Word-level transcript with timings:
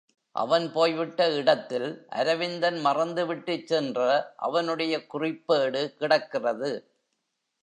அவன் 0.35 0.71
போய்விட்ட 0.71 1.31
இடத்தில், 1.31 1.85
அரவிந்தன் 2.09 2.79
மறந்து 2.79 3.25
விட்டுச்சென்ற 3.25 3.99
அவனுடைய 4.37 5.03
குறிப்பேடு 5.13 5.83
கிடக்கிறது. 5.95 6.71